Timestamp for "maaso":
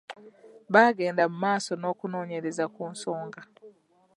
1.43-1.71